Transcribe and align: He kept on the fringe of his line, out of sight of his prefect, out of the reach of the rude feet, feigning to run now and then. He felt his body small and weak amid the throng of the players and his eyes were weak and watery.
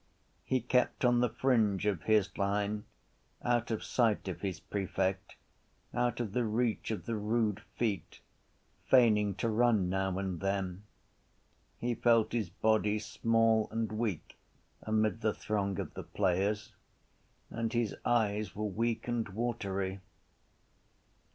He 0.43 0.61
kept 0.61 1.05
on 1.05 1.19
the 1.19 1.29
fringe 1.29 1.85
of 1.85 2.01
his 2.01 2.35
line, 2.35 2.85
out 3.43 3.69
of 3.69 3.83
sight 3.83 4.27
of 4.27 4.41
his 4.41 4.59
prefect, 4.59 5.35
out 5.93 6.19
of 6.19 6.31
the 6.33 6.43
reach 6.43 6.89
of 6.89 7.05
the 7.05 7.15
rude 7.15 7.59
feet, 7.77 8.19
feigning 8.87 9.35
to 9.35 9.47
run 9.47 9.89
now 9.89 10.17
and 10.17 10.39
then. 10.39 10.85
He 11.77 11.93
felt 11.93 12.31
his 12.31 12.49
body 12.49 12.97
small 12.97 13.67
and 13.69 13.91
weak 13.91 14.39
amid 14.81 15.21
the 15.21 15.35
throng 15.35 15.79
of 15.79 15.93
the 15.93 16.01
players 16.01 16.73
and 17.51 17.71
his 17.71 17.95
eyes 18.03 18.55
were 18.55 18.65
weak 18.65 19.07
and 19.07 19.29
watery. 19.29 19.99